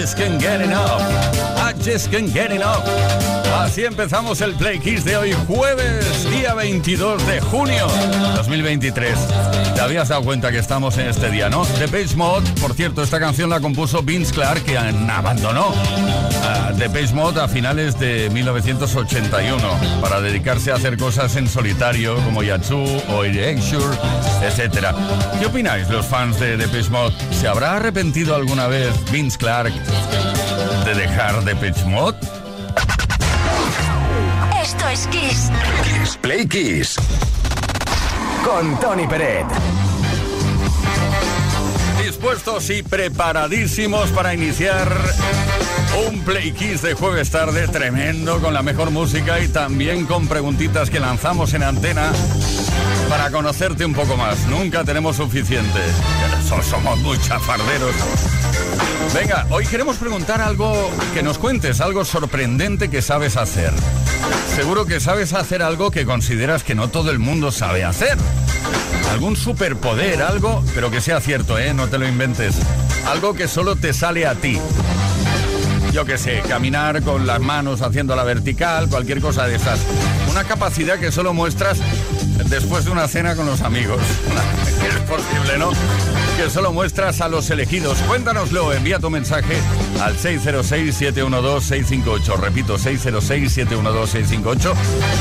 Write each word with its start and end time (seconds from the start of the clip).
just 0.00 0.16
couldn't 0.16 0.38
get 0.38 0.62
enough. 0.62 1.69
Así 3.58 3.84
empezamos 3.84 4.40
el 4.42 4.54
Play 4.54 4.78
Kiss 4.80 5.04
de 5.04 5.16
hoy, 5.16 5.32
jueves, 5.46 6.30
día 6.30 6.54
22 6.54 7.26
de 7.26 7.40
junio 7.40 7.86
2023. 8.36 9.18
¿Te 9.74 9.80
habías 9.80 10.08
dado 10.08 10.22
cuenta 10.22 10.50
que 10.50 10.58
estamos 10.58 10.98
en 10.98 11.06
este 11.06 11.30
día, 11.30 11.48
no? 11.48 11.64
The 11.64 11.88
Page 11.88 12.16
Mode, 12.16 12.50
por 12.60 12.74
cierto, 12.74 13.02
esta 13.02 13.18
canción 13.18 13.48
la 13.48 13.60
compuso 13.60 14.02
Vince 14.02 14.32
Clark, 14.34 14.62
que 14.64 14.76
abandonó 14.76 15.72
The 16.78 16.90
Page 16.90 17.14
Mode 17.14 17.40
a 17.40 17.48
finales 17.48 17.98
de 17.98 18.28
1981 18.30 19.58
para 20.00 20.20
dedicarse 20.20 20.72
a 20.72 20.74
hacer 20.74 20.96
cosas 20.96 21.34
en 21.36 21.48
solitario 21.48 22.16
como 22.24 22.42
Yatsu 22.42 22.84
o 23.08 23.24
Erasure, 23.24 23.96
etc. 24.42 24.88
¿Qué 25.38 25.46
opináis 25.46 25.88
los 25.88 26.04
fans 26.06 26.38
de 26.40 26.56
The 26.58 26.68
Page 26.68 26.90
Mode? 26.90 27.14
¿Se 27.32 27.48
habrá 27.48 27.76
arrepentido 27.76 28.34
alguna 28.34 28.66
vez 28.66 28.92
Vince 29.10 29.38
Clark 29.38 29.72
dejar 31.20 31.56
Page 31.56 31.84
Mode? 31.84 32.18
Esto 34.62 34.88
es 34.88 35.06
Kiss. 35.08 35.50
Kiss 35.84 36.16
Play 36.16 36.46
Kiss. 36.46 36.96
Con 38.44 38.78
Tony 38.80 39.06
Peret. 39.06 39.46
Dispuestos 42.02 42.70
y 42.70 42.82
preparadísimos 42.82 44.08
para 44.10 44.32
iniciar 44.32 44.90
un 46.08 46.20
Play 46.20 46.52
Kiss 46.52 46.80
de 46.82 46.94
jueves 46.94 47.30
tarde 47.30 47.68
tremendo 47.68 48.40
con 48.40 48.54
la 48.54 48.62
mejor 48.62 48.90
música 48.90 49.40
y 49.40 49.48
también 49.48 50.06
con 50.06 50.26
preguntitas 50.26 50.88
que 50.88 51.00
lanzamos 51.00 51.52
en 51.52 51.64
antena 51.64 52.12
para 53.10 53.28
conocerte 53.32 53.84
un 53.84 53.92
poco 53.92 54.16
más. 54.16 54.46
Nunca 54.46 54.84
tenemos 54.84 55.16
suficiente. 55.16 55.80
Somos 56.62 56.96
muy 57.00 57.18
chafarderos. 57.18 57.92
Venga, 59.12 59.46
hoy 59.50 59.66
queremos 59.66 59.96
preguntar 59.96 60.40
algo 60.40 60.88
que 61.12 61.20
nos 61.20 61.36
cuentes, 61.36 61.80
algo 61.80 62.04
sorprendente 62.04 62.88
que 62.88 63.02
sabes 63.02 63.36
hacer. 63.36 63.72
Seguro 64.54 64.86
que 64.86 65.00
sabes 65.00 65.32
hacer 65.32 65.60
algo 65.60 65.90
que 65.90 66.06
consideras 66.06 66.62
que 66.62 66.76
no 66.76 66.88
todo 66.88 67.10
el 67.10 67.18
mundo 67.18 67.50
sabe 67.50 67.82
hacer. 67.82 68.16
Algún 69.10 69.34
superpoder, 69.34 70.22
algo, 70.22 70.62
pero 70.76 70.92
que 70.92 71.00
sea 71.00 71.20
cierto, 71.20 71.58
¿eh? 71.58 71.74
No 71.74 71.88
te 71.88 71.98
lo 71.98 72.06
inventes. 72.06 72.54
Algo 73.08 73.34
que 73.34 73.48
solo 73.48 73.74
te 73.74 73.92
sale 73.92 74.24
a 74.24 74.36
ti. 74.36 74.56
Yo 75.92 76.04
qué 76.04 76.16
sé, 76.16 76.42
caminar 76.48 77.02
con 77.02 77.26
las 77.26 77.40
manos 77.40 77.82
haciendo 77.82 78.14
la 78.14 78.22
vertical, 78.22 78.88
cualquier 78.88 79.20
cosa 79.20 79.48
de 79.48 79.56
esas. 79.56 79.80
Una 80.30 80.44
capacidad 80.44 81.00
que 81.00 81.10
solo 81.10 81.34
muestras 81.34 81.80
después 82.48 82.84
de 82.84 82.90
una 82.90 83.08
cena 83.08 83.34
con 83.36 83.46
los 83.46 83.62
amigos. 83.62 84.00
es 84.88 84.96
posible, 85.08 85.56
¿no? 85.58 85.70
Que 86.36 86.50
solo 86.50 86.72
muestras 86.72 87.20
a 87.20 87.28
los 87.28 87.48
elegidos. 87.50 87.98
Cuéntanoslo, 88.08 88.72
envía 88.72 88.98
tu 88.98 89.10
mensaje 89.10 89.54
al 90.00 90.16
606-712-658. 90.16 92.36
Repito, 92.38 92.78
606-712-658. 92.78 94.74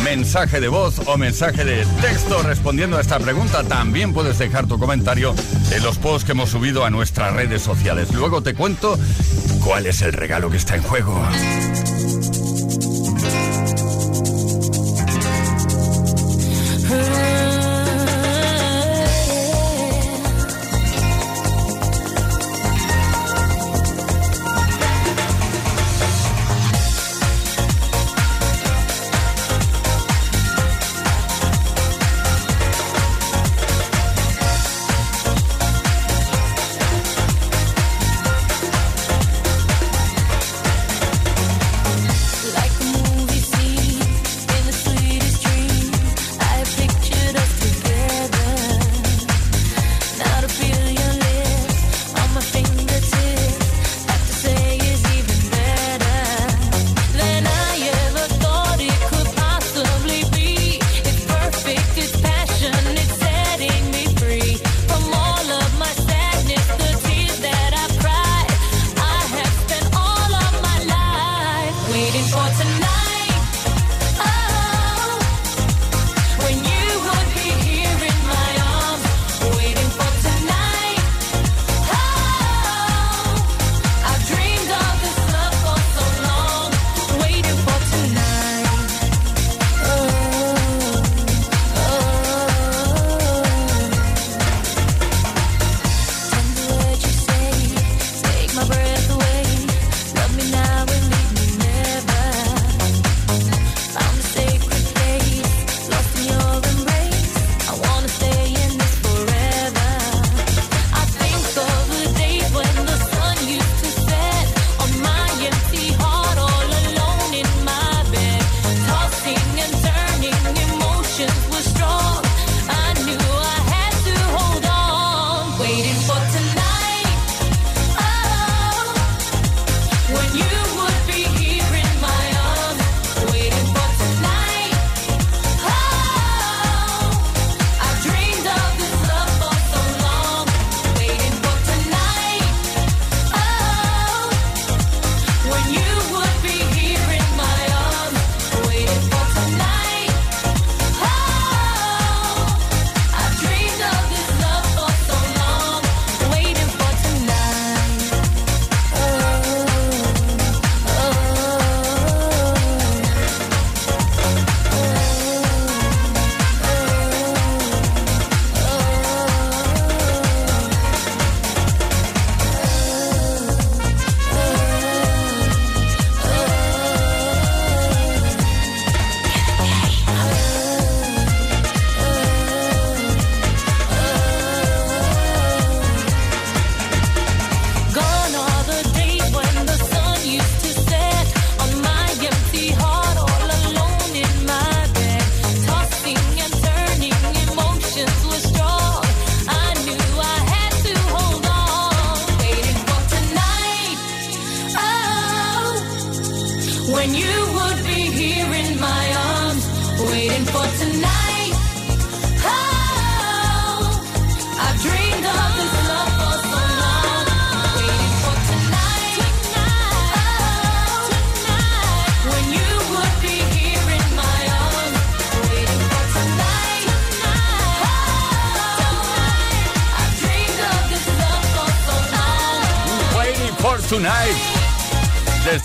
Mensaje 0.04 0.62
de 0.62 0.70
voz 0.70 1.02
o 1.06 1.18
mensaje 1.18 1.66
de 1.66 1.86
texto 2.02 2.42
respondiendo 2.44 2.98
a 2.98 3.02
esta 3.02 3.20
pregunta. 3.20 3.64
También 3.64 4.14
puedes 4.14 4.40
dejar 4.40 4.68
tu 4.68 4.80
comentario 4.80 5.36
en 5.72 5.84
los 5.84 5.98
posts 5.98 6.24
que 6.26 6.32
hemos 6.32 6.50
subido 6.50 6.86
a 6.86 6.90
nuestras 6.90 7.34
redes 7.34 7.62
sociales. 7.62 8.14
Luego 8.14 8.42
te 8.42 8.54
cuento 8.54 8.98
cuál 9.64 9.86
es 9.86 10.02
el 10.02 10.14
regalo 10.14 10.50
que 10.50 10.58
está 10.58 10.76
en 10.76 10.84
juego. 10.84 11.22
time 17.20 17.49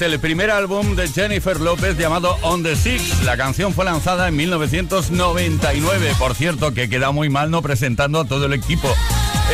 el 0.05 0.21
primer 0.21 0.51
álbum 0.51 0.97
de 0.97 1.09
Jennifer 1.09 1.59
López 1.59 1.97
llamado 1.97 2.37
On 2.43 2.63
the 2.63 2.77
Six. 2.77 3.23
La 3.23 3.39
canción 3.39 3.73
fue 3.73 3.87
lanzada 3.87 4.29
en 4.29 4.37
1999. 4.37 6.13
Por 6.19 6.35
cierto, 6.35 6.75
que 6.75 6.91
queda 6.91 7.11
muy 7.11 7.31
mal 7.31 7.51
no 7.51 7.63
presentando 7.63 8.21
a 8.21 8.25
todo 8.27 8.45
el 8.45 8.53
equipo. 8.53 8.93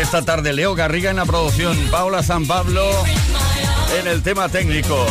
Esta 0.00 0.23
tarde 0.23 0.52
Leo 0.52 0.75
Garriga 0.75 1.11
en 1.11 1.16
la 1.16 1.25
producción, 1.25 1.76
Paula 1.90 2.23
San 2.25 2.47
Pablo 2.47 2.83
en 4.00 4.09
el 4.09 4.23
tema 4.23 4.49
técnico, 4.49 5.07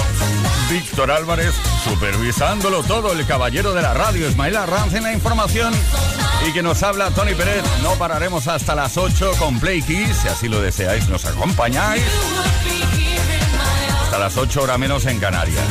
Víctor 0.69 1.12
Álvarez 1.12 1.53
supervisándolo 1.84 2.84
todo, 2.84 3.13
el 3.13 3.25
caballero 3.25 3.74
de 3.74 3.81
la 3.81 3.93
radio, 3.93 4.27
Ismael 4.27 4.58
Arranz 4.58 4.93
en 4.93 5.03
la 5.03 5.13
información 5.13 5.74
y 6.48 6.51
que 6.51 6.62
nos 6.62 6.84
habla 6.84 7.12
Tony 7.12 7.34
Pérez. 7.34 7.63
No 7.81 7.93
pararemos 7.93 8.48
hasta 8.48 8.75
las 8.75 8.98
8 8.98 9.31
con 9.39 9.60
Play 9.60 9.81
Kiss, 9.81 10.17
si 10.22 10.27
así 10.27 10.50
lo 10.50 10.62
deseáis, 10.62 11.08
nos 11.08 11.25
acompañáis 11.25 12.03
hasta 14.10 14.18
las 14.18 14.38
8 14.38 14.63
horas 14.63 14.80
menos 14.80 15.06
en 15.06 15.20
Canarias. 15.20 15.63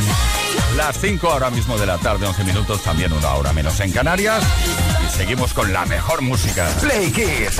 Las 0.76 0.96
5 1.00 1.28
ahora 1.28 1.50
mismo 1.50 1.76
de 1.76 1.86
la 1.86 1.98
tarde, 1.98 2.24
11 2.24 2.44
minutos, 2.44 2.80
también 2.84 3.12
una 3.12 3.34
hora 3.34 3.52
menos 3.52 3.80
en 3.80 3.90
Canarias. 3.90 4.44
Y 5.04 5.10
seguimos 5.10 5.52
con 5.52 5.72
la 5.72 5.84
mejor 5.86 6.22
música. 6.22 6.68
Play 6.80 7.10
Kiss. 7.10 7.56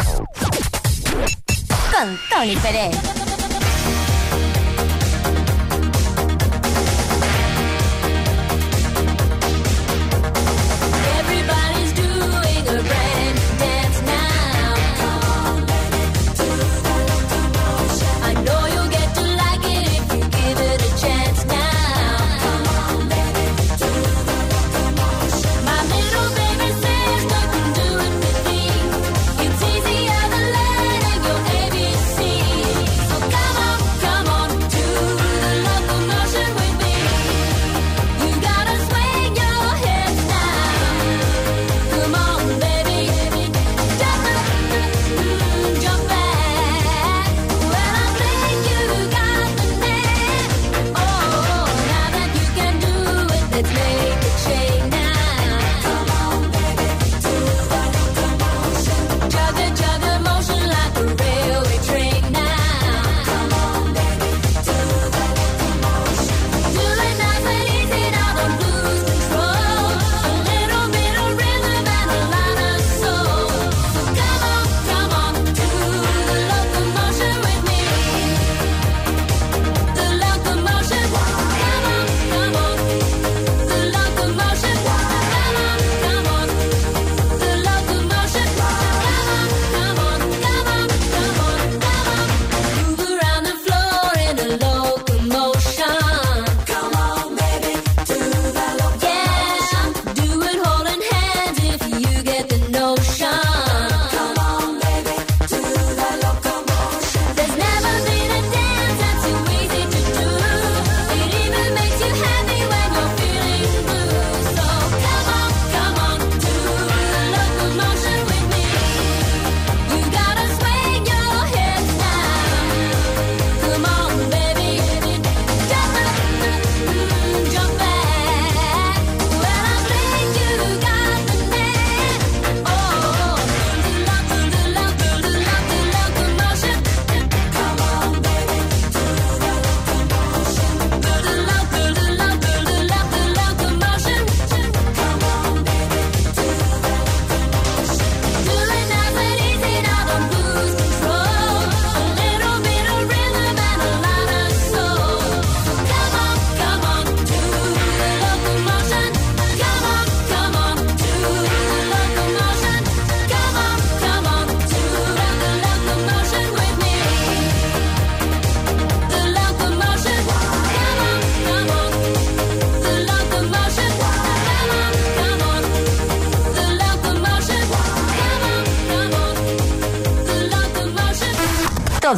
Con 1.90 2.20
Tony 2.30 2.54
Pérez. 2.58 3.17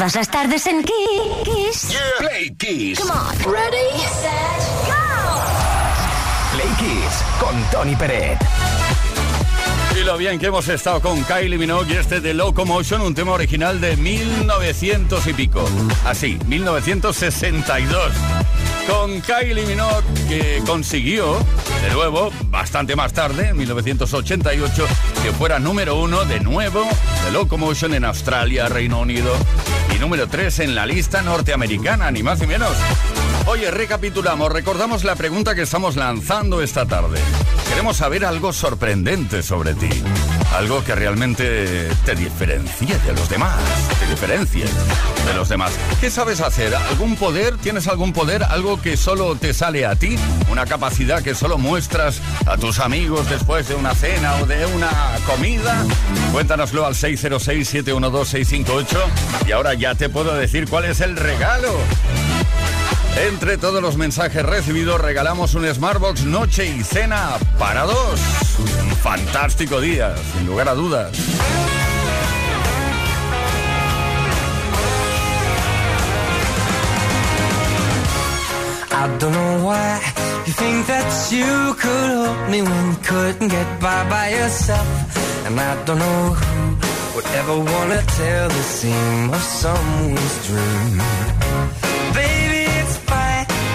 Todas 0.00 0.14
las 0.14 0.30
tardes 0.30 0.66
en 0.66 0.82
Kiss. 0.82 1.94
Play 2.18 2.54
Kiss. 2.56 2.98
Come 3.00 3.12
on. 3.12 3.52
Ready, 3.52 3.98
set, 3.98 4.32
go. 4.86 5.42
Play 6.54 6.74
Kiss 6.78 7.22
con 7.38 7.62
Tony 7.70 7.94
Peret. 7.96 8.38
Y 10.00 10.02
lo 10.02 10.16
bien 10.16 10.38
que 10.38 10.46
hemos 10.46 10.66
estado 10.68 11.02
con 11.02 11.22
Kylie 11.24 11.58
Minogue 11.58 11.92
y 11.92 11.96
este 11.98 12.22
de 12.22 12.32
Locomotion, 12.32 13.02
un 13.02 13.14
tema 13.14 13.32
original 13.32 13.78
de 13.78 13.98
1900 13.98 15.26
y 15.26 15.32
pico. 15.34 15.68
Así, 16.06 16.38
1962 16.46 18.10
con 18.90 19.20
Kylie 19.20 19.66
Minogue, 19.66 20.02
que 20.28 20.62
consiguió, 20.66 21.36
de 21.82 21.90
nuevo, 21.92 22.30
bastante 22.44 22.96
más 22.96 23.12
tarde, 23.12 23.48
en 23.48 23.56
1988, 23.58 24.86
que 25.22 25.32
fuera 25.32 25.58
número 25.58 25.96
uno 25.96 26.24
de 26.24 26.40
nuevo 26.40 26.88
de 27.24 27.30
Locomotion 27.32 27.94
en 27.94 28.04
Australia, 28.04 28.68
Reino 28.68 29.00
Unido, 29.00 29.32
y 29.94 29.98
número 29.98 30.28
tres 30.28 30.58
en 30.60 30.74
la 30.74 30.86
lista 30.86 31.22
norteamericana, 31.22 32.10
ni 32.10 32.22
más 32.22 32.40
ni 32.40 32.46
menos. 32.46 32.72
Oye, 33.46 33.70
recapitulamos, 33.70 34.50
recordamos 34.50 35.04
la 35.04 35.16
pregunta 35.16 35.54
que 35.54 35.62
estamos 35.62 35.96
lanzando 35.96 36.62
esta 36.62 36.86
tarde. 36.86 37.18
Queremos 37.68 37.98
saber 37.98 38.24
algo 38.24 38.52
sorprendente 38.52 39.42
sobre 39.42 39.74
ti. 39.74 39.90
Algo 40.56 40.82
que 40.84 40.94
realmente 40.94 41.88
te 42.04 42.14
diferencie 42.14 42.98
de 42.98 43.12
los 43.12 43.28
demás. 43.28 43.56
Te 43.98 44.06
diferencie 44.06 44.64
de 44.64 45.34
los 45.34 45.48
demás. 45.48 45.72
¿Qué 46.00 46.10
sabes 46.10 46.40
hacer? 46.40 46.74
¿Algún 46.74 47.16
poder? 47.16 47.56
¿Tienes 47.56 47.86
algún 47.86 48.12
poder? 48.12 48.42
¿Algo 48.42 48.80
que 48.80 48.96
solo 48.96 49.36
te 49.36 49.54
sale 49.54 49.86
a 49.86 49.94
ti? 49.94 50.16
¿Una 50.50 50.66
capacidad 50.66 51.22
que 51.22 51.34
solo 51.34 51.56
muestras 51.56 52.20
a 52.46 52.56
tus 52.56 52.80
amigos 52.80 53.30
después 53.30 53.68
de 53.68 53.76
una 53.76 53.94
cena 53.94 54.36
o 54.36 54.46
de 54.46 54.66
una 54.66 54.90
comida? 55.26 55.84
Cuéntanoslo 56.32 56.84
al 56.84 56.94
606-712-658 56.94 58.86
y 59.46 59.52
ahora 59.52 59.74
ya 59.74 59.94
te 59.94 60.08
puedo 60.08 60.34
decir 60.34 60.68
cuál 60.68 60.86
es 60.86 61.00
el 61.00 61.16
regalo. 61.16 61.72
Entre 63.16 63.58
todos 63.58 63.82
los 63.82 63.96
mensajes 63.96 64.44
recibidos 64.44 65.00
regalamos 65.00 65.54
un 65.54 65.66
Smartbox 65.66 66.24
noche 66.24 66.66
y 66.66 66.82
cena 66.82 67.36
para 67.58 67.84
dos. 67.84 68.20
Un 68.58 68.96
fantástico 68.96 69.80
día, 69.80 70.14
sin 70.32 70.46
lugar 70.46 70.68
a 70.68 70.74
dudas. 70.74 71.16
I 78.92 79.06
don't 79.18 79.32
know 79.32 79.64
why 79.64 79.98
you 80.46 80.52
think 80.52 80.86
that 80.86 81.32
you 81.32 81.74
could 81.74 82.10
help 82.10 82.50
me 82.50 82.60
when 82.60 82.90
you 82.90 82.98
couldn't 83.02 83.48
get 83.48 83.80
by 83.80 84.06
by 84.10 84.28
yourself. 84.28 84.86
And 85.46 85.58
I 85.58 85.74
don't 85.86 85.98
know 85.98 86.34
who 86.34 87.16
would 87.16 87.26
ever 87.40 87.56
wanna 87.58 88.02
tell 88.02 88.48
the 88.48 88.62
seam 88.62 89.30
of 89.30 89.42
someone's 89.42 90.46
dream. 90.46 91.89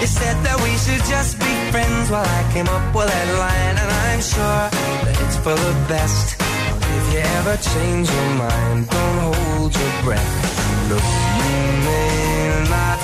You 0.01 0.07
said 0.07 0.37
that 0.45 0.57
we 0.61 0.71
should 0.83 1.03
just 1.09 1.39
be 1.39 1.53
friends 1.71 2.11
while 2.11 2.27
I 2.39 2.41
came 2.53 2.67
up 2.67 2.93
with 2.93 3.07
that 3.07 3.29
line, 3.43 3.75
and 3.81 3.89
I'm 4.05 4.21
sure 4.21 4.69
that 5.05 5.15
it's 5.23 5.37
for 5.37 5.55
the 5.55 5.73
best. 5.87 6.35
If 6.97 7.13
you 7.13 7.19
ever 7.39 7.55
change 7.57 8.07
your 8.11 8.29
mind, 8.35 8.89
don't 8.89 9.19
hold 9.33 9.71
your 9.73 9.93
breath. 10.03 10.31
Look, 10.89 11.07
you 11.39 11.55
may 11.87 12.69
not 12.75 12.99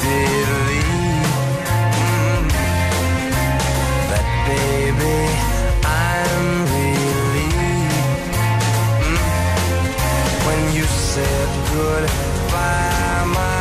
believe 0.00 1.34
mm, 1.98 2.44
that, 4.10 4.26
baby. 4.48 5.18
I'm 5.84 6.46
relieved 6.72 8.06
mm, 9.02 9.28
when 10.46 10.60
you 10.76 10.84
said 10.84 11.48
goodbye. 11.74 13.24
My 13.34 13.55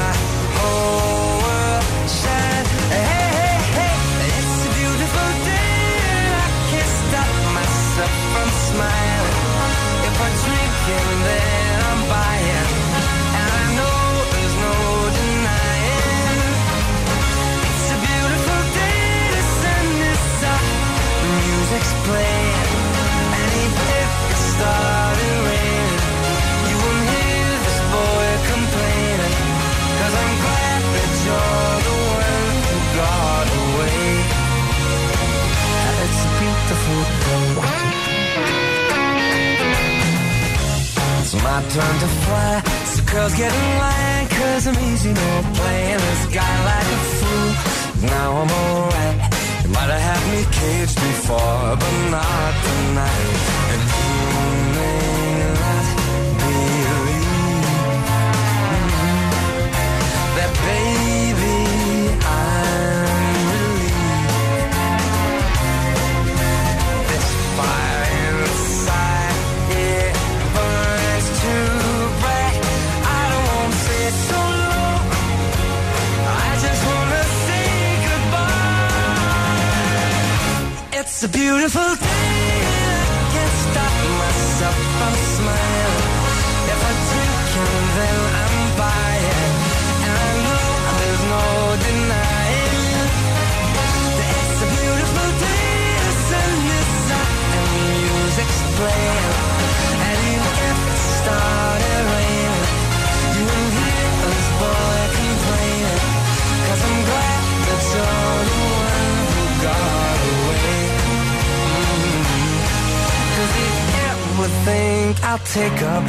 take 115.56 115.82
up 115.84 116.04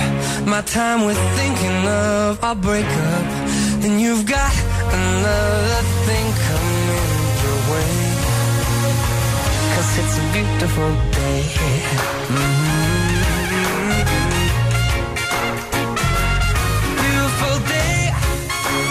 my 0.45 0.61
time 0.63 1.05
with 1.07 1.17
thinking 1.39 1.79
of 1.87 2.43
our 2.43 2.57
breakup, 2.57 3.25
And 3.85 4.01
you've 4.01 4.27
got 4.27 4.53
another 5.01 5.83
thing 6.07 6.27
coming 6.47 7.11
your 7.45 7.59
way. 7.73 7.93
Cause 9.73 9.91
it's 10.01 10.17
a 10.23 10.25
beautiful 10.35 10.91
day. 11.21 11.43
Mhm. 12.35 12.67
Beautiful 17.03 17.57
day. 17.77 18.01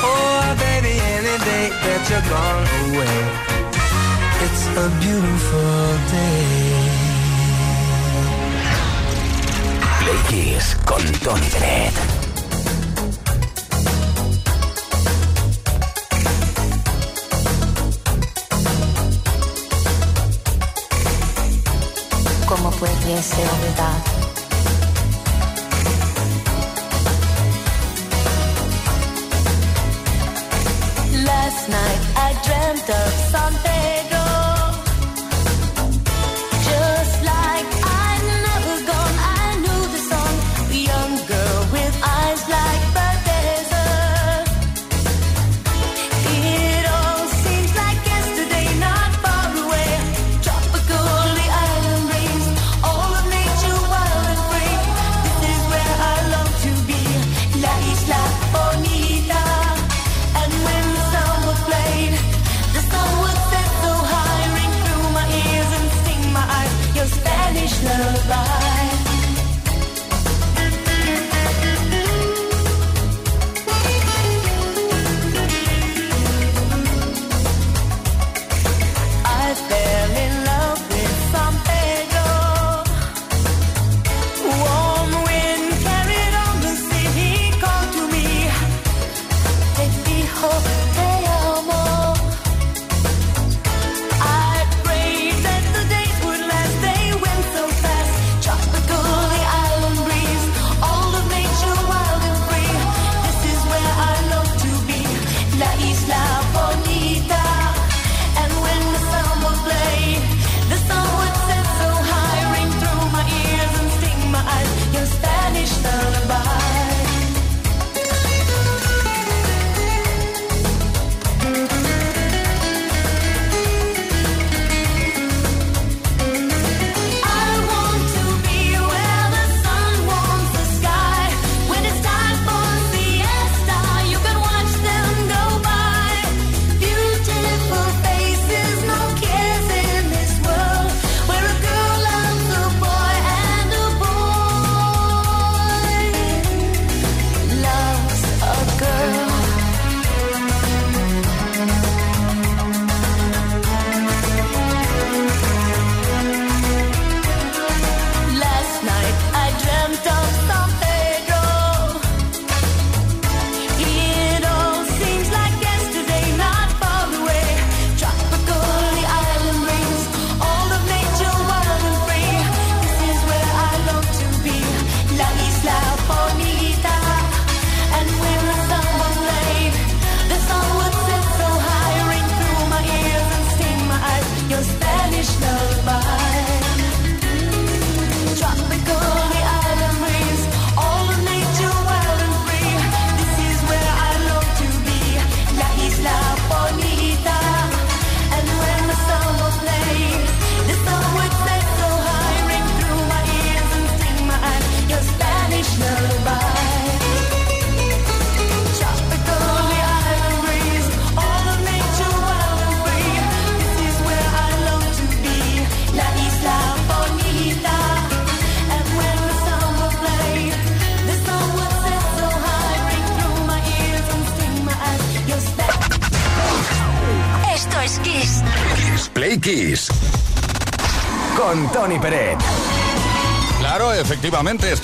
Oh, 0.09 0.45
baby, 0.65 0.93
any 1.17 1.35
day 1.49 1.65
that 1.83 2.01
you're 2.09 2.27
gone 2.33 2.65
away. 2.85 3.19
It's 4.45 4.63
a 4.83 4.87
beautiful 5.03 5.79
day. 6.15 6.64
Play 10.05 10.17
Kiss 10.27 10.77
con 10.85 11.01
Tony 11.23 11.47
Peret. 11.47 11.93
¿Cómo 22.47 22.69
pudiese 22.69 23.41
olvidar? 23.49 24.14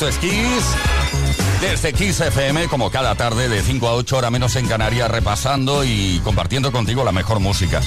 Es 0.08 0.18
Kiss. 0.18 0.76
Desde 1.60 1.94
Kiss 1.94 2.22
FM, 2.22 2.68
como 2.68 2.90
cada 2.90 3.14
tarde 3.16 3.50
de 3.50 3.62
5 3.62 3.88
a 3.88 3.94
8 3.94 4.18
horas 4.18 4.32
menos 4.32 4.56
en 4.56 4.68
Canarias, 4.68 5.12
repasando 5.12 5.84
y 5.84 6.20
compartiendo 6.24 6.72
contigo 6.72 7.04
la 7.04 7.12
mejor 7.12 7.40
música. 7.40 7.82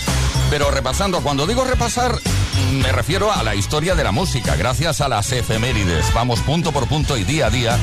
Pero 0.50 0.70
repasando, 0.70 1.20
cuando 1.22 1.46
digo 1.46 1.64
repasar, 1.64 2.18
me 2.72 2.92
refiero 2.92 3.32
a 3.32 3.42
la 3.42 3.54
historia 3.54 3.94
de 3.94 4.04
la 4.04 4.12
música, 4.12 4.54
gracias 4.54 5.00
a 5.00 5.08
las 5.08 5.32
efemérides. 5.32 6.12
Vamos 6.14 6.40
punto 6.40 6.72
por 6.72 6.86
punto 6.86 7.16
y 7.16 7.24
día 7.24 7.46
a 7.46 7.50
día 7.50 7.78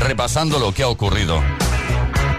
repasando 0.00 0.58
lo 0.58 0.72
que 0.72 0.82
ha 0.82 0.88
ocurrido 0.88 1.42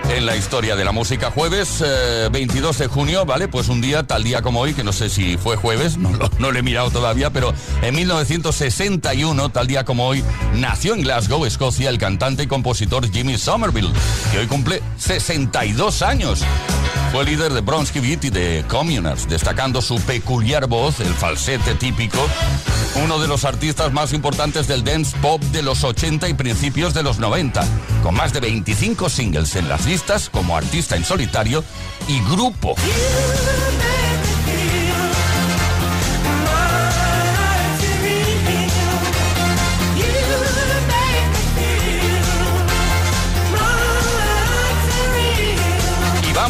en 0.10 0.26
la 0.26 0.36
historia 0.36 0.76
de 0.76 0.86
la 0.86 0.92
música. 0.92 1.32
Jueves 1.32 1.84
22 2.32 2.76
eh, 2.76 2.84
de 2.84 2.88
junio, 2.88 3.26
¿vale? 3.26 3.48
Pues 3.48 3.70
un 3.70 3.82
día, 3.82 4.04
tal 4.04 4.24
día 4.24 4.42
como 4.42 4.62
hoy, 4.62 4.74
que 4.74 4.84
no 4.84 4.94
sé 4.94 5.10
si 5.10 5.38
fue 5.38 5.56
jueves, 5.56 5.98
no, 5.98 6.10
no, 6.40 6.52
lo 6.52 6.60
he 6.60 6.62
mirado 6.62 6.92
todavía, 6.92 7.30
pero 7.30 7.54
en 7.82 7.96
1961, 7.96 9.50
tal 9.50 9.68
día 9.68 9.86
como 9.86 10.08
hoy, 10.08 10.24
nació 10.56 10.94
en 10.94 11.02
Glasgow, 11.02 11.46
Escocia, 11.46 11.90
el 11.90 11.98
cantante 11.98 12.44
y 12.44 12.48
compositor 12.48 13.10
Jimmy 13.12 13.38
Somerville, 13.38 13.92
que 14.32 14.40
hoy 14.40 14.48
cumple 14.48 14.82
62 14.98 16.02
años. 16.02 16.44
Fue 17.12 17.24
líder 17.26 17.54
de 17.54 17.62
Bronski 17.62 18.00
Beat 18.00 18.26
y 18.26 18.30
de 18.30 18.66
Communards, 18.68 19.28
destacando 19.28 19.82
su 19.82 20.00
peculiar 20.02 20.68
voz, 20.68 21.00
el 21.00 21.14
falsete 21.14 21.76
típico, 21.76 22.18
uno 23.04 23.20
de 23.20 23.28
los 23.28 23.46
artistas 23.46 23.94
más 23.94 24.14
importantes 24.14 24.68
del 24.68 24.84
dance 24.84 25.16
pop 25.22 25.42
de 25.42 25.62
los 25.62 25.84
80 25.84 26.28
y 26.30 26.34
principios 26.34 26.94
de 26.94 27.04
los 27.04 27.20
90, 27.20 27.64
con 28.04 28.16
más 28.16 28.34
de 28.34 28.42
25 28.42 29.10
singles 29.10 29.56
en 29.56 29.70
las 29.70 29.86
listas 29.86 30.30
como 30.30 30.58
artista 30.58 30.96
en 30.96 31.06
solitario 31.06 31.64
y 32.08 32.20
grupo. 32.22 32.76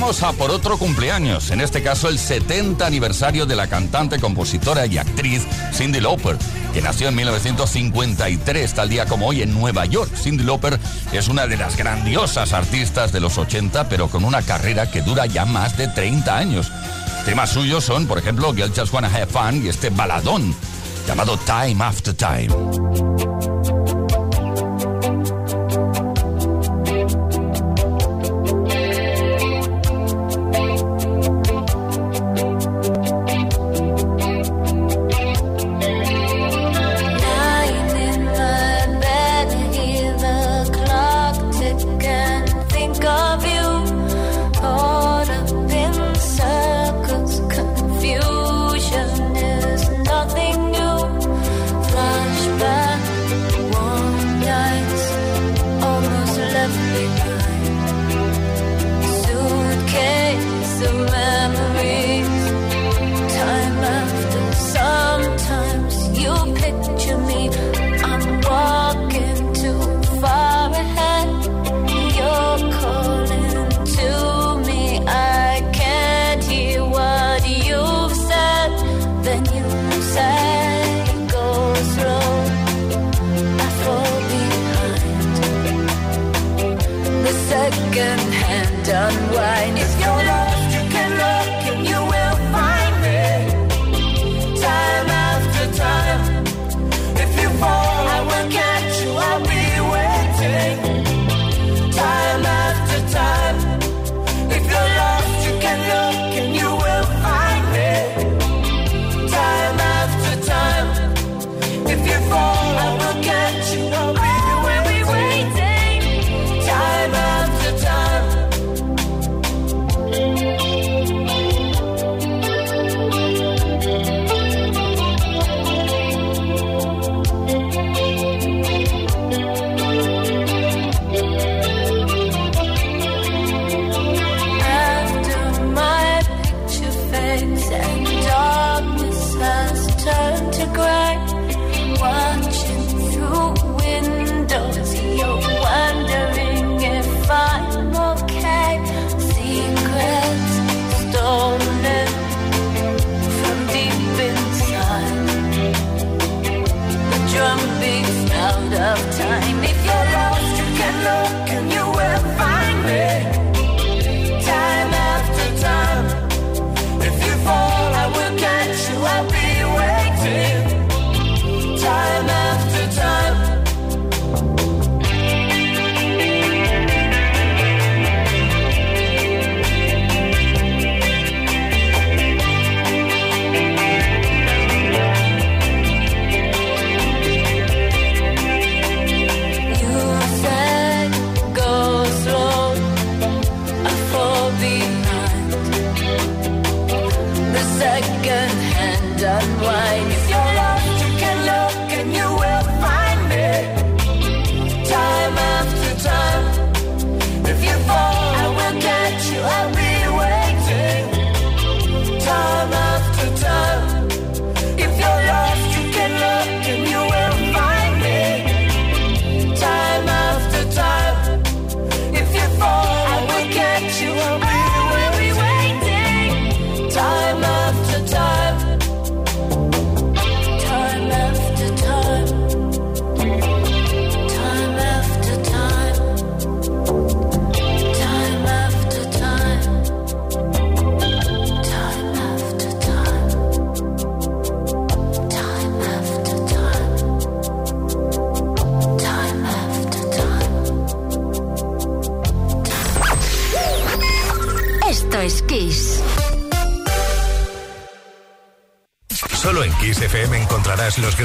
Vamos 0.06 0.22
a 0.22 0.34
por 0.34 0.52
otro 0.52 0.78
cumpleaños, 0.78 1.50
en 1.50 1.62
este 1.62 1.82
caso 1.82 2.10
el 2.10 2.20
70 2.20 2.86
aniversario 2.86 3.48
de 3.48 3.56
la 3.56 3.66
cantante, 3.66 4.20
compositora 4.20 4.86
y 4.86 5.00
actriz 5.00 5.42
Cindy 5.74 6.00
Lauper, 6.00 6.38
que 6.76 6.82
nació 6.84 7.08
en 7.08 7.16
1953, 7.16 8.76
tal 8.76 8.88
día 8.88 9.08
como 9.08 9.26
hoy 9.26 9.42
en 9.42 9.52
Nueva 9.52 9.88
York. 9.88 10.12
Cindy 10.16 10.44
Lauper 10.44 10.80
es 11.12 11.28
una 11.28 11.48
de 11.48 11.58
las 11.58 11.76
grandiosas 11.76 12.54
artistas 12.54 13.12
de 13.14 13.20
los 13.20 13.40
80, 13.40 13.90
pero 13.90 14.08
con 14.08 14.24
una 14.26 14.44
carrera 14.44 14.92
que 14.92 15.02
dura 15.02 15.26
ya 15.26 15.44
más 15.44 15.76
de 15.76 15.88
30 15.88 16.38
años. 16.38 16.72
Temas 17.26 17.50
suyos 17.50 17.84
son, 17.84 18.06
por 18.06 18.20
ejemplo, 18.20 18.54
Girl 18.54 18.72
Just 18.76 18.94
Wanna 18.94 19.08
Have 19.08 19.26
Fun 19.26 19.66
y 19.66 19.70
este 19.70 19.90
baladón 19.90 20.56
llamado 21.08 21.36
Time 21.48 21.84
After 21.84 22.14
Time. 22.14 23.35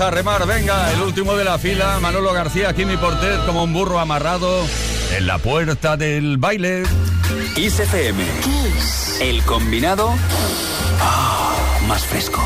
A 0.00 0.10
remar. 0.10 0.46
Venga, 0.46 0.92
el 0.92 1.02
último 1.02 1.34
de 1.36 1.44
la 1.44 1.58
fila, 1.58 1.98
Manolo 2.00 2.32
García, 2.32 2.72
Kimi 2.74 2.96
Porter, 2.96 3.40
como 3.46 3.64
un 3.64 3.72
burro 3.72 3.98
amarrado 3.98 4.64
en 5.16 5.26
la 5.26 5.38
puerta 5.38 5.96
del 5.96 6.36
baile. 6.36 6.84
ICFM. 7.56 8.22
El 9.20 9.42
combinado 9.42 10.14
ah, 11.00 11.54
más 11.88 12.04
fresco. 12.04 12.40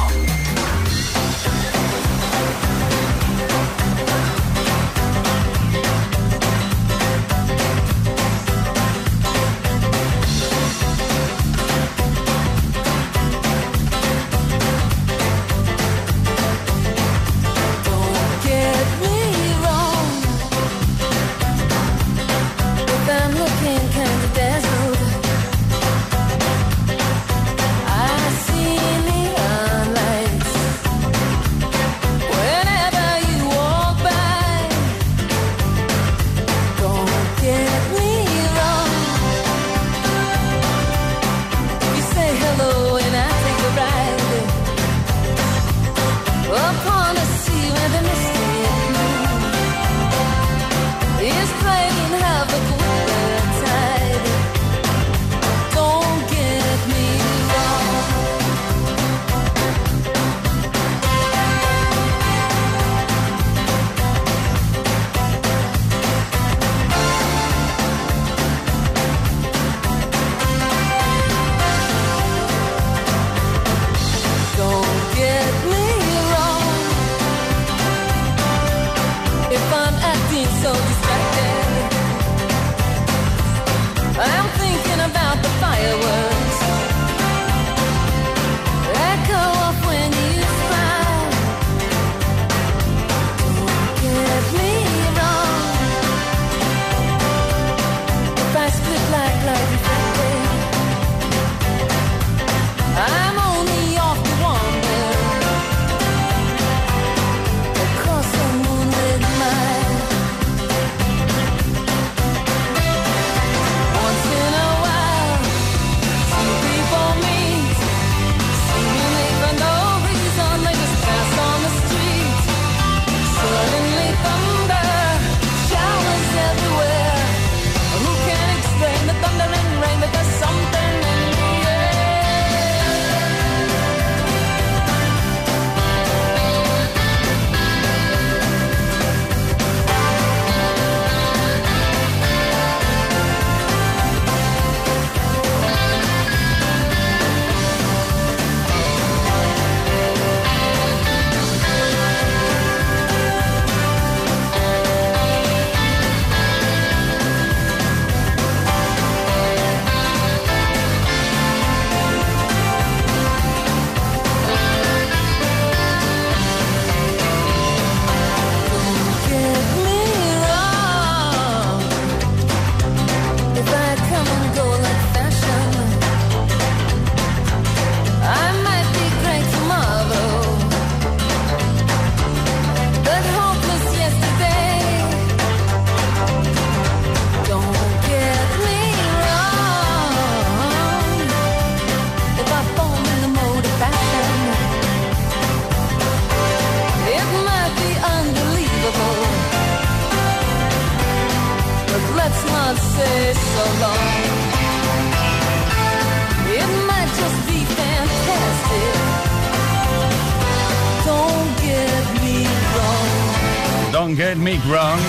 Me 214.15 214.59
Wrong. 214.67 215.01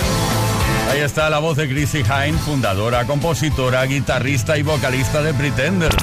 Ahí 0.90 1.00
está 1.00 1.28
la 1.28 1.38
voz 1.38 1.58
de 1.58 1.68
Chrissy 1.68 1.98
Hine, 1.98 2.38
fundadora, 2.38 3.04
compositora, 3.04 3.84
guitarrista 3.84 4.56
y 4.56 4.62
vocalista 4.62 5.22
de 5.22 5.34
Pretenders. 5.34 5.96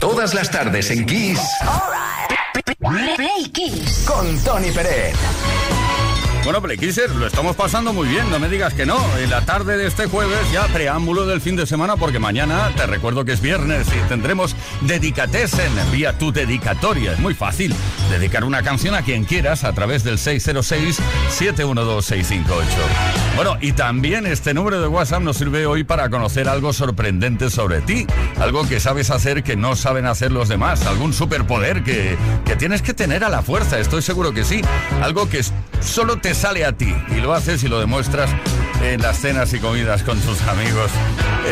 Todas 0.00 0.32
las 0.34 0.48
tardes 0.48 0.90
en 0.92 1.04
Kiss. 1.04 1.40
Play 3.16 3.50
Kiss. 3.52 4.04
Con 4.06 4.38
Tony 4.44 4.70
Pérez. 4.70 5.16
Bueno, 6.46 6.62
Playkisser, 6.62 7.10
lo 7.10 7.26
estamos 7.26 7.54
pasando 7.56 7.92
muy 7.92 8.06
bien, 8.06 8.30
no 8.30 8.38
me 8.38 8.48
digas 8.48 8.72
que 8.72 8.86
no. 8.86 8.96
En 9.18 9.30
la 9.30 9.44
tarde 9.44 9.76
de 9.76 9.88
este 9.88 10.06
jueves, 10.06 10.38
ya 10.52 10.68
preámbulo 10.68 11.26
del 11.26 11.40
fin 11.40 11.56
de 11.56 11.66
semana, 11.66 11.96
porque 11.96 12.20
mañana 12.20 12.70
te 12.76 12.86
recuerdo 12.86 13.24
que 13.24 13.32
es 13.32 13.40
viernes 13.40 13.88
y 13.88 13.98
tendremos 14.08 14.54
Dedicatesen 14.82 15.72
vía 15.90 16.16
tu 16.16 16.30
dedicatoria. 16.30 17.14
Es 17.14 17.18
muy 17.18 17.34
fácil 17.34 17.74
dedicar 18.12 18.44
una 18.44 18.62
canción 18.62 18.94
a 18.94 19.02
quien 19.02 19.24
quieras 19.24 19.64
a 19.64 19.72
través 19.72 20.04
del 20.04 20.18
606-712-658. 20.18 22.44
Bueno, 23.34 23.56
y 23.60 23.72
también 23.72 24.24
este 24.24 24.54
número 24.54 24.80
de 24.80 24.86
WhatsApp 24.86 25.22
nos 25.22 25.38
sirve 25.38 25.66
hoy 25.66 25.82
para 25.82 26.08
conocer 26.10 26.48
algo 26.48 26.72
sorprendente 26.72 27.50
sobre 27.50 27.80
ti, 27.80 28.06
algo 28.38 28.68
que 28.68 28.78
sabes 28.78 29.10
hacer 29.10 29.42
que 29.42 29.56
no 29.56 29.74
saben 29.74 30.06
hacer 30.06 30.30
los 30.30 30.48
demás, 30.48 30.86
algún 30.86 31.12
superpoder 31.12 31.82
que, 31.82 32.16
que 32.44 32.54
tienes 32.54 32.82
que 32.82 32.94
tener 32.94 33.24
a 33.24 33.30
la 33.30 33.42
fuerza, 33.42 33.80
estoy 33.80 34.02
seguro 34.02 34.32
que 34.32 34.44
sí, 34.44 34.60
algo 35.02 35.28
que 35.28 35.42
solo 35.80 36.18
te 36.18 36.34
sale 36.34 36.64
a 36.64 36.72
ti 36.72 36.94
y 37.10 37.20
lo 37.20 37.32
haces 37.34 37.62
y 37.64 37.68
lo 37.68 37.80
demuestras 37.80 38.30
en 38.82 39.00
las 39.02 39.18
cenas 39.18 39.52
y 39.52 39.58
comidas 39.58 40.02
con 40.02 40.18
tus 40.20 40.40
amigos. 40.42 40.90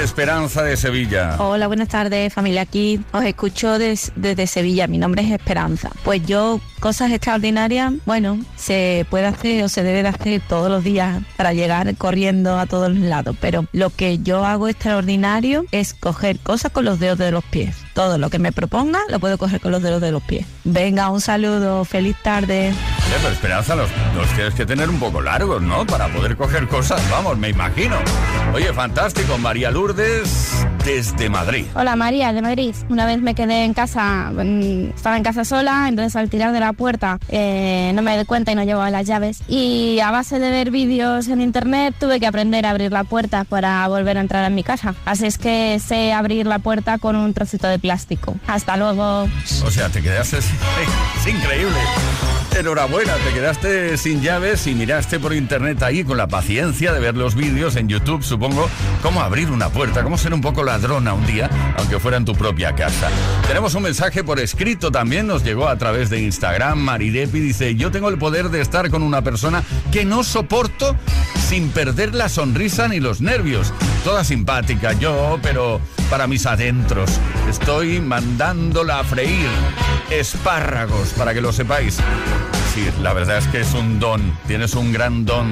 Esperanza 0.02 0.62
de 0.62 0.76
Sevilla. 0.76 1.36
Hola, 1.38 1.66
buenas 1.66 1.88
tardes 1.88 2.32
familia 2.32 2.62
aquí. 2.62 3.00
Os 3.12 3.24
escucho 3.24 3.78
desde 3.78 4.46
Sevilla. 4.46 4.86
Mi 4.86 4.98
nombre 4.98 5.22
es 5.22 5.30
Esperanza. 5.30 5.90
Pues 6.04 6.26
yo 6.26 6.60
cosas 6.80 7.12
extraordinarias, 7.12 7.92
bueno, 8.04 8.38
se 8.56 9.06
puede 9.08 9.26
hacer 9.26 9.62
o 9.64 9.68
se 9.68 9.82
debe 9.82 10.02
de 10.02 10.08
hacer 10.08 10.42
todos 10.48 10.70
los 10.70 10.84
días 10.84 11.22
para 11.36 11.52
llegar 11.52 11.94
corriendo 11.96 12.58
a 12.58 12.66
todos 12.66 12.90
los 12.90 12.98
lados. 12.98 13.36
Pero 13.40 13.66
lo 13.72 13.90
que 13.90 14.18
yo 14.18 14.44
hago 14.44 14.68
extraordinario 14.68 15.64
es 15.70 15.94
coger 15.94 16.38
cosas 16.40 16.72
con 16.72 16.84
los 16.84 16.98
dedos 16.98 17.18
de 17.18 17.30
los 17.30 17.44
pies. 17.44 17.83
Todo 17.94 18.18
lo 18.18 18.28
que 18.28 18.38
me 18.38 18.52
proponga 18.52 18.98
lo 19.08 19.20
puedo 19.20 19.38
coger 19.38 19.60
con 19.60 19.72
los 19.72 19.82
dedos 19.82 20.00
de 20.00 20.10
los 20.12 20.22
pies. 20.22 20.46
Venga, 20.64 21.10
un 21.10 21.20
saludo, 21.20 21.84
feliz 21.84 22.16
tarde. 22.22 22.74
pero 23.22 23.32
Esperanza, 23.32 23.76
los, 23.76 23.88
los 24.16 24.28
tienes 24.34 24.54
que 24.54 24.66
tener 24.66 24.90
un 24.90 24.98
poco 24.98 25.20
largos, 25.22 25.62
¿no? 25.62 25.86
Para 25.86 26.08
poder 26.08 26.36
coger 26.36 26.66
cosas, 26.66 27.00
vamos, 27.10 27.38
me 27.38 27.50
imagino. 27.50 27.96
Oye, 28.52 28.72
fantástico, 28.72 29.38
María 29.38 29.70
Lourdes 29.70 30.66
desde 30.84 31.30
Madrid. 31.30 31.66
Hola 31.74 31.96
María, 31.96 32.32
de 32.32 32.42
Madrid. 32.42 32.74
Una 32.90 33.06
vez 33.06 33.20
me 33.20 33.34
quedé 33.34 33.64
en 33.64 33.72
casa, 33.74 34.30
estaba 34.94 35.16
en 35.16 35.22
casa 35.22 35.44
sola, 35.44 35.86
entonces 35.88 36.14
al 36.16 36.28
tirar 36.28 36.52
de 36.52 36.60
la 36.60 36.72
puerta 36.72 37.18
eh, 37.28 37.92
no 37.94 38.02
me 38.02 38.18
di 38.18 38.24
cuenta 38.24 38.52
y 38.52 38.54
no 38.54 38.64
llevaba 38.64 38.90
las 38.90 39.06
llaves. 39.06 39.40
Y 39.48 40.00
a 40.00 40.10
base 40.10 40.38
de 40.38 40.50
ver 40.50 40.70
vídeos 40.70 41.28
en 41.28 41.40
internet 41.40 41.94
tuve 41.98 42.20
que 42.20 42.26
aprender 42.26 42.66
a 42.66 42.70
abrir 42.70 42.92
la 42.92 43.04
puerta 43.04 43.44
para 43.44 43.86
volver 43.88 44.18
a 44.18 44.20
entrar 44.20 44.44
en 44.44 44.54
mi 44.54 44.62
casa. 44.62 44.94
Así 45.04 45.26
es 45.26 45.38
que 45.38 45.80
sé 45.80 46.12
abrir 46.12 46.46
la 46.46 46.58
puerta 46.58 46.98
con 46.98 47.16
un 47.16 47.32
trocito 47.32 47.66
de 47.66 47.78
plástico. 47.84 48.34
Hasta 48.46 48.78
luego. 48.78 49.28
O 49.62 49.70
sea, 49.70 49.90
te 49.90 50.00
quedaste... 50.00 50.38
Es 50.38 51.26
increíble. 51.26 51.78
Enhorabuena, 52.56 53.14
te 53.16 53.32
quedaste 53.32 53.96
sin 53.96 54.22
llaves 54.22 54.68
y 54.68 54.76
miraste 54.76 55.18
por 55.18 55.34
internet 55.34 55.82
ahí 55.82 56.04
con 56.04 56.16
la 56.16 56.28
paciencia 56.28 56.92
de 56.92 57.00
ver 57.00 57.16
los 57.16 57.34
vídeos 57.34 57.74
en 57.74 57.88
YouTube, 57.88 58.22
supongo, 58.22 58.70
cómo 59.02 59.22
abrir 59.22 59.50
una 59.50 59.70
puerta, 59.70 60.04
cómo 60.04 60.16
ser 60.16 60.32
un 60.32 60.40
poco 60.40 60.62
ladrona 60.62 61.14
un 61.14 61.26
día, 61.26 61.50
aunque 61.76 61.98
fuera 61.98 62.16
en 62.16 62.24
tu 62.24 62.34
propia 62.34 62.72
casa. 62.76 63.08
Tenemos 63.48 63.74
un 63.74 63.82
mensaje 63.82 64.22
por 64.22 64.38
escrito 64.38 64.92
también, 64.92 65.26
nos 65.26 65.42
llegó 65.42 65.66
a 65.66 65.76
través 65.76 66.10
de 66.10 66.20
Instagram. 66.22 66.78
Maridepi 66.78 67.40
dice, 67.40 67.74
yo 67.74 67.90
tengo 67.90 68.08
el 68.08 68.18
poder 68.18 68.50
de 68.50 68.60
estar 68.60 68.88
con 68.88 69.02
una 69.02 69.22
persona 69.22 69.64
que 69.90 70.04
no 70.04 70.22
soporto 70.22 70.94
sin 71.48 71.70
perder 71.70 72.14
la 72.14 72.28
sonrisa 72.28 72.86
ni 72.86 73.00
los 73.00 73.20
nervios. 73.20 73.72
Toda 74.04 74.22
simpática, 74.22 74.92
yo, 74.92 75.40
pero 75.42 75.80
para 76.08 76.28
mis 76.28 76.46
adentros. 76.46 77.10
Estoy 77.48 78.00
mandándola 78.00 79.00
a 79.00 79.04
freír 79.04 79.48
espárragos, 80.10 81.10
para 81.10 81.34
que 81.34 81.40
lo 81.40 81.52
sepáis. 81.52 81.98
La 83.02 83.12
verdad 83.12 83.38
es 83.38 83.46
que 83.48 83.60
es 83.60 83.72
un 83.74 84.00
don, 84.00 84.36
tienes 84.48 84.74
un 84.74 84.92
gran 84.92 85.24
don. 85.24 85.46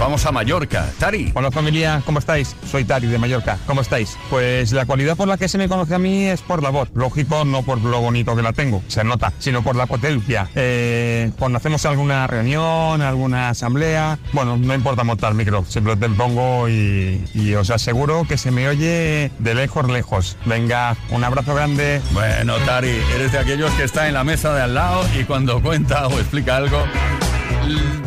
Vamos 0.00 0.26
a 0.26 0.32
Mallorca. 0.32 0.90
Tari. 0.98 1.32
Hola 1.34 1.50
familia, 1.50 2.02
¿cómo 2.04 2.18
estáis? 2.18 2.54
Soy 2.70 2.84
Tari 2.84 3.06
de 3.06 3.18
Mallorca. 3.18 3.58
¿Cómo 3.66 3.80
estáis? 3.80 4.18
Pues 4.28 4.72
la 4.72 4.86
cualidad 4.86 5.16
por 5.16 5.28
la 5.28 5.38
que 5.38 5.48
se 5.48 5.56
me 5.56 5.68
conoce 5.68 5.94
a 5.94 5.98
mí 5.98 6.24
es 6.24 6.42
por 6.42 6.62
la 6.62 6.70
voz. 6.70 6.90
Lógico, 6.94 7.44
no 7.44 7.62
por 7.62 7.80
lo 7.80 8.00
bonito 8.00 8.36
que 8.36 8.42
la 8.42 8.52
tengo, 8.52 8.82
se 8.88 9.02
nota, 9.04 9.32
sino 9.38 9.62
por 9.62 9.76
la 9.76 9.86
potencia. 9.86 10.48
Eh, 10.54 11.30
cuando 11.38 11.58
hacemos 11.58 11.86
alguna 11.86 12.26
reunión, 12.26 13.00
alguna 13.00 13.48
asamblea, 13.50 14.18
bueno, 14.32 14.56
no 14.56 14.74
importa 14.74 15.04
montar 15.04 15.30
el 15.30 15.38
micro, 15.38 15.64
simplemente 15.66 16.08
te 16.08 16.14
pongo 16.14 16.68
y, 16.68 17.24
y 17.32 17.54
os 17.54 17.70
aseguro 17.70 18.24
que 18.28 18.36
se 18.36 18.50
me 18.50 18.68
oye 18.68 19.30
de 19.38 19.54
lejos, 19.54 19.88
lejos. 19.88 20.36
Venga, 20.44 20.96
un 21.10 21.24
abrazo 21.24 21.54
grande. 21.54 22.02
Bueno, 22.12 22.56
Tari, 22.66 23.00
eres 23.14 23.32
de 23.32 23.38
aquellos 23.38 23.70
que 23.72 23.84
está 23.84 24.08
en 24.08 24.14
la 24.14 24.24
mesa 24.24 24.52
de 24.54 24.62
al 24.62 24.74
lado 24.74 25.06
y 25.18 25.24
cuando 25.24 25.62
cuenta 25.62 26.06
o 26.08 26.18
explica 26.18 26.56
algo, 26.56 26.84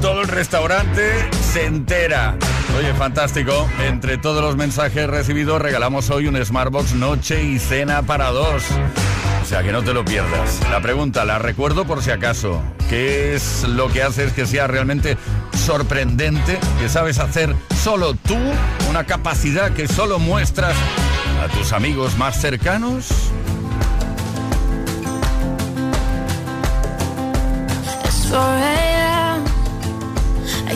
todo 0.01 0.21
el 0.21 0.27
restaurante 0.27 1.29
se 1.53 1.65
entera. 1.65 2.35
Oye, 2.77 2.93
fantástico. 2.93 3.67
Entre 3.85 4.17
todos 4.17 4.43
los 4.43 4.55
mensajes 4.55 5.07
recibidos 5.07 5.61
regalamos 5.61 6.09
hoy 6.09 6.27
un 6.27 6.43
Smartbox 6.43 6.93
noche 6.93 7.43
y 7.43 7.59
cena 7.59 8.03
para 8.03 8.29
dos. 8.29 8.63
O 9.41 9.45
sea, 9.45 9.63
que 9.63 9.71
no 9.71 9.81
te 9.81 9.93
lo 9.93 10.03
pierdas. 10.03 10.59
La 10.69 10.81
pregunta, 10.81 11.23
la 11.23 11.39
recuerdo 11.39 11.85
por 11.85 12.03
si 12.03 12.11
acaso. 12.11 12.61
¿Qué 12.89 13.33
es 13.33 13.63
lo 13.63 13.91
que 13.91 14.03
haces 14.03 14.33
que 14.33 14.45
sea 14.45 14.67
realmente 14.67 15.17
sorprendente? 15.65 16.59
Que 16.79 16.89
sabes 16.89 17.19
hacer 17.19 17.55
solo 17.81 18.13
tú, 18.13 18.38
una 18.89 19.05
capacidad 19.05 19.71
que 19.71 19.88
solo 19.88 20.19
muestras 20.19 20.75
a 21.43 21.47
tus 21.57 21.71
amigos 21.73 22.17
más 22.17 22.39
cercanos. 22.39 23.07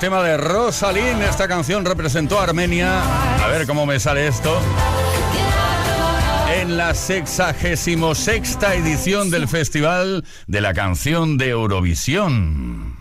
Tema 0.00 0.22
de 0.22 0.38
Rosalind, 0.38 1.20
esta 1.22 1.46
canción 1.46 1.84
representó 1.84 2.40
a 2.40 2.44
Armenia. 2.44 3.02
A 3.44 3.48
ver 3.48 3.66
cómo 3.66 3.84
me 3.84 4.00
sale 4.00 4.26
esto. 4.26 4.58
En 6.58 6.78
la 6.78 6.94
66 6.94 7.98
sexta 8.14 8.74
edición 8.74 9.30
del 9.30 9.46
Festival 9.46 10.24
de 10.46 10.60
la 10.62 10.72
Canción 10.72 11.36
de 11.36 11.50
Eurovisión. 11.50 12.96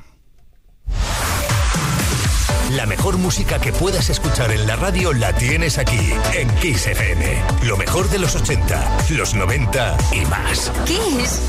La 2.72 2.86
mejor 2.86 3.18
música 3.18 3.60
que 3.60 3.72
puedas 3.72 4.10
escuchar 4.10 4.52
en 4.52 4.68
la 4.68 4.76
radio 4.76 5.14
la 5.14 5.32
tienes 5.34 5.78
aquí, 5.78 6.12
en 6.36 6.50
Kiss 6.56 6.86
FM. 6.86 7.42
Lo 7.64 7.78
mejor 7.78 8.10
de 8.10 8.20
los 8.20 8.36
80, 8.36 8.98
los 9.12 9.34
90 9.34 9.98
y 10.12 10.26
más. 10.26 10.72
Kiss. 10.86 11.42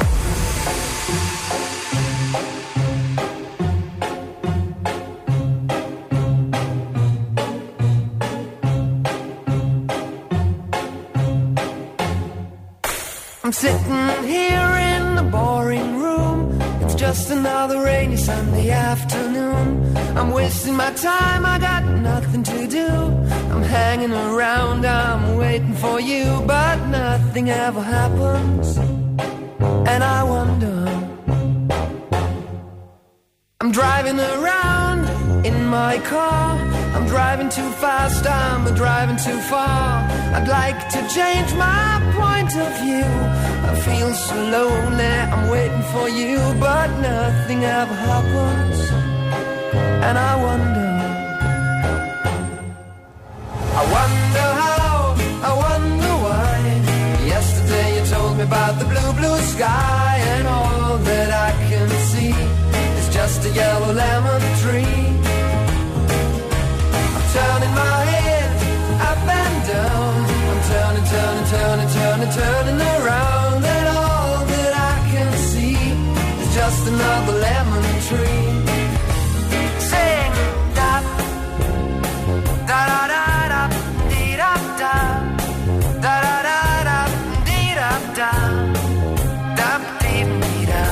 I'm 13.51 13.55
sitting 13.55 14.29
here 14.29 14.73
in 14.95 15.17
the 15.17 15.25
boring 15.25 15.99
room. 15.99 16.57
It's 16.83 16.95
just 16.95 17.31
another 17.31 17.83
rainy 17.83 18.17
Sunday 18.17 18.71
afternoon. 18.71 19.93
I'm 20.17 20.31
wasting 20.31 20.77
my 20.77 20.93
time, 20.93 21.45
I 21.45 21.59
got 21.59 21.83
nothing 21.85 22.45
to 22.45 22.69
do. 22.69 22.87
I'm 23.51 23.65
hanging 23.65 24.13
around, 24.13 24.87
I'm 24.87 25.37
waiting 25.37 25.75
for 25.75 26.01
you, 26.01 26.45
but 26.47 26.77
nothing 26.87 27.51
ever 27.51 27.83
happens. 27.83 28.77
And 28.79 30.05
I 30.05 30.23
wonder. 30.23 30.79
I'm 33.61 33.73
driving 33.73 34.21
around 34.21 35.45
in 35.45 35.67
my 35.67 35.99
car. 35.99 36.57
I'm 36.95 37.07
driving 37.09 37.49
too 37.49 37.71
fast, 37.83 38.25
I'm 38.25 38.73
driving 38.77 39.17
too 39.17 39.41
far. 39.41 40.05
I'd 40.37 40.47
like 40.47 40.89
to 40.91 41.01
change 41.13 41.53
my 41.55 42.10
point 42.31 42.53
of 42.65 42.71
view. 42.83 43.11
I 43.71 43.75
feel 43.87 44.11
so 44.29 44.37
lonely, 44.57 45.15
I'm 45.35 45.45
waiting 45.51 45.85
for 45.95 46.07
you, 46.09 46.39
but 46.67 46.89
nothing 47.11 47.61
ever 47.65 47.97
happens. 48.09 48.79
And 50.07 50.17
I 50.31 50.33
wonder. 50.47 50.91
I 53.81 53.83
wonder 53.99 54.49
how, 54.65 54.97
I 55.49 55.53
wonder 55.67 56.13
why. 56.25 56.57
Yesterday 57.35 57.89
you 57.97 58.03
told 58.15 58.37
me 58.39 58.45
about 58.45 58.75
the 58.81 58.87
blue, 58.93 59.13
blue 59.21 59.39
sky, 59.55 60.15
and 60.35 60.47
all 60.49 60.99
that 61.09 61.31
I 61.49 61.51
can 61.69 61.89
see 62.11 62.35
is 62.99 63.09
just 63.19 63.47
a 63.49 63.51
yellow 63.51 63.93
lemon 63.93 64.43
tree. 64.63 65.10
Turning, 72.39 72.81
around, 72.81 73.65
and 73.77 73.87
all 73.99 74.45
that 74.53 74.73
I 74.93 74.95
can 75.13 75.31
see 75.51 75.77
is 76.43 76.51
just 76.55 76.83
another 76.93 77.35
lemon 77.47 77.85
tree. 78.09 78.47
Sing 79.91 80.33
da 80.79 80.93
da 82.71 82.81
da 82.91 83.03
da 83.13 83.25
da 83.53 83.65
da 84.41 84.53
da 84.83 84.83
da 84.83 84.95
da 86.05 86.17
da 86.47 86.59
da 86.89 87.01
da 88.19 88.31
da 88.31 88.33
da 89.59 89.73
da. 90.71 90.83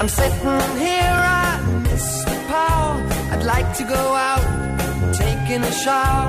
I'm 0.00 0.08
sitting 0.08 0.76
here, 0.84 1.18
I 1.40 1.60
miss 1.84 2.24
the. 2.24 2.36
I'd 3.32 3.44
like 3.44 3.70
to 3.78 3.84
go 3.84 4.02
out, 4.28 4.46
taking 5.14 5.62
a 5.62 5.72
shower, 5.72 6.28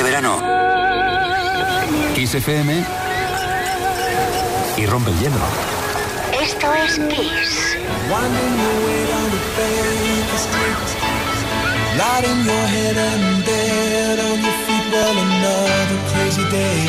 Este 0.00 0.08
verano, 0.08 0.40
Kiss 2.14 2.34
FM 2.34 2.82
y 4.78 4.86
rompe 4.86 5.10
el 5.10 5.18
hielo. 5.18 5.36
Esto 6.40 6.72
es 6.72 6.98
Kiss. 7.10 7.76
Winding 8.08 8.56
your 8.62 8.78
way 8.86 9.04
down 9.12 9.28
the 9.28 9.40
Baker 9.60 10.38
Street 10.38 10.88
Lighting 11.98 12.44
your 12.46 12.66
head 12.74 12.96
and 12.96 13.44
dead 13.44 14.18
on 14.20 14.40
your 14.40 14.56
feet 14.64 14.86
Well, 14.90 15.18
another 15.18 15.98
crazy 16.14 16.44
day 16.48 16.88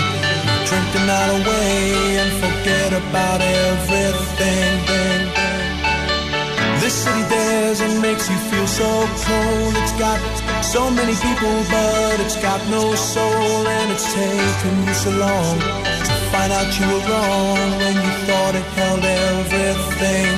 Drink 0.68 0.88
the 0.94 1.00
night 1.06 1.32
away 1.42 2.18
and 2.18 2.32
forget 2.40 2.94
about 2.94 3.42
everything 3.42 4.86
bang, 4.88 5.36
bang. 5.36 6.80
This 6.80 6.94
city 6.94 7.24
dares 7.30 7.82
and 7.82 8.02
makes 8.02 8.30
you 8.30 8.38
feel 8.38 8.68
so 8.68 9.06
cold 9.26 9.76
It's 9.76 9.92
got 10.00 10.18
So 10.62 10.90
many 10.90 11.16
people, 11.16 11.64
but 11.70 12.20
it's 12.22 12.38
got 12.38 12.62
no 12.70 12.96
soul, 12.96 13.68
and 13.68 13.92
it's 13.92 14.14
taken 14.14 14.88
you 14.88 14.94
so 14.94 15.12
long 15.12 15.60
to 15.60 16.14
find 16.32 16.54
out 16.54 16.70
you 16.80 16.86
were 16.88 17.04
wrong 17.10 17.72
when 17.82 17.96
you 17.96 18.12
thought 18.26 18.56
it 18.56 18.68
held 18.78 19.04
everything. 19.04 20.38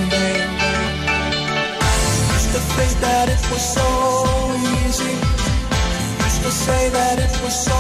Used 2.34 2.52
to 2.56 2.62
think 2.76 2.94
that 3.02 3.30
it 3.30 3.44
was 3.52 3.62
so 3.62 3.88
easy. 4.88 5.14
Used 6.26 6.42
to 6.42 6.52
say 6.52 6.90
that 6.90 7.20
it 7.20 7.36
was 7.44 7.54
so 7.54 7.80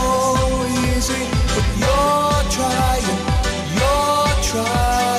easy, 0.93 1.23
but 1.55 1.65
you're 1.81 2.43
trying, 2.53 3.17
you're 3.79 4.35
trying. 4.51 5.12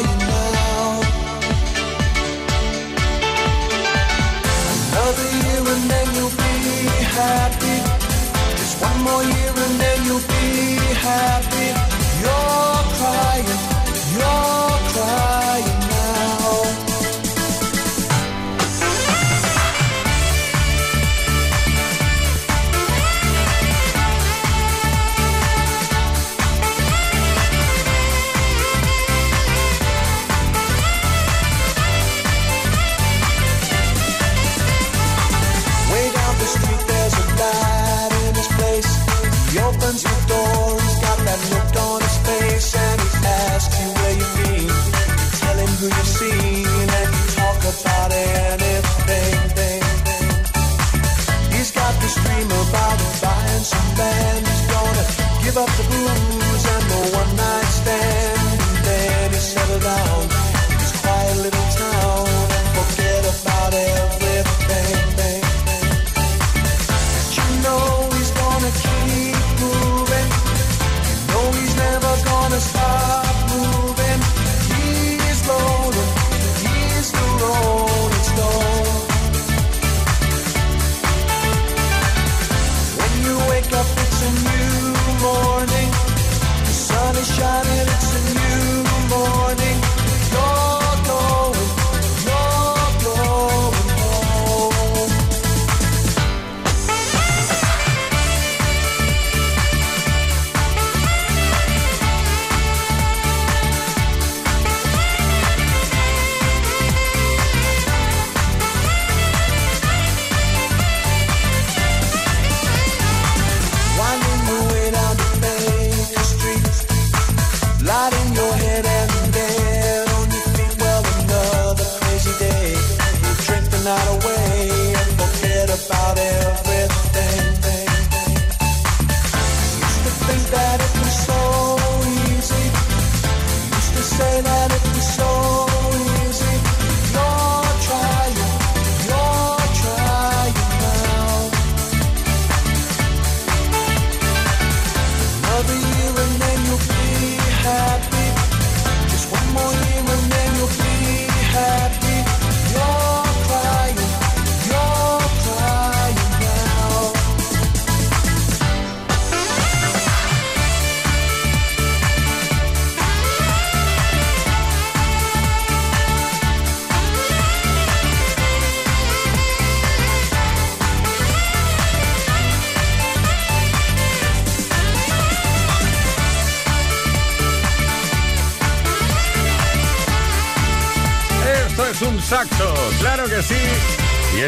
man 53.97 54.42
is 54.42 54.61
gonna 54.72 55.05
give 55.45 55.57
up 55.57 55.70
the 55.76 55.82
boom. 55.90 56.34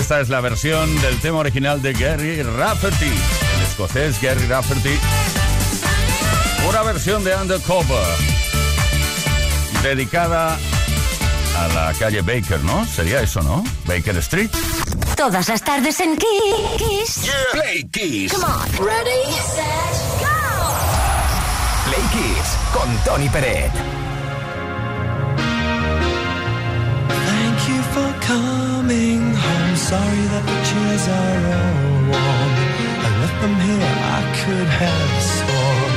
Esta 0.07 0.21
es 0.21 0.29
la 0.29 0.41
versión 0.41 1.03
del 1.03 1.19
tema 1.19 1.39
original 1.39 1.83
de 1.83 1.93
Gary 1.93 2.41
Rafferty, 2.41 3.07
el 3.07 3.63
escocés 3.67 4.23
Gary 4.23 4.47
Rafferty. 4.47 4.97
Una 6.69 6.83
versión 6.85 7.25
de 7.25 7.35
Undercover, 7.35 8.07
dedicada 9.83 10.57
a 11.59 11.69
la 11.75 11.93
calle 11.99 12.23
Baker, 12.23 12.63
¿no? 12.63 12.87
Sería 12.87 13.21
eso, 13.21 13.43
¿no? 13.43 13.65
Baker 13.85 14.17
Street. 14.19 14.51
Todas 15.17 15.49
las 15.49 15.61
tardes 15.65 15.99
en 15.99 16.17
Kiss. 16.17 17.25
Yeah. 17.25 17.35
Play 17.51 17.89
Kiss. 17.91 18.33
Come 18.33 18.45
on. 18.45 18.87
Ready. 18.87 19.25
Play 21.85 22.03
Kiss 22.13 22.57
con 22.73 22.97
Tony 23.05 23.29
Peret. 23.29 23.73
Thank 27.09 27.69
you 27.69 27.83
for 27.93 28.15
coming. 28.25 29.36
sorry 29.91 30.25
that 30.35 30.45
the 30.51 30.59
chairs 30.69 31.05
are 31.21 31.43
all 31.57 31.95
worn. 32.11 32.51
I 33.07 33.11
left 33.23 33.39
them 33.43 33.57
here, 33.67 33.93
I 34.19 34.21
could 34.41 34.71
have 34.83 35.13
sworn. 35.35 35.93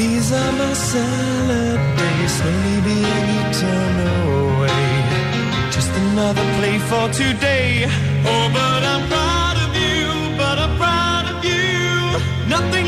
These 0.00 0.28
are 0.40 0.52
my 0.62 0.72
salad 0.90 1.80
days, 1.98 2.34
Maybe 2.46 2.82
being 2.88 3.28
eaten 3.38 3.94
away. 4.26 4.88
Just 5.76 5.92
another 6.04 6.46
play 6.58 6.76
for 6.90 7.06
today. 7.22 7.70
Oh, 8.32 8.46
but 8.58 8.80
I'm 8.92 9.04
proud 9.14 9.56
of 9.64 9.70
you, 9.84 10.02
but 10.40 10.56
I'm 10.64 10.74
proud 10.82 11.24
of 11.32 11.38
you. 11.50 11.70
Nothing 12.54 12.86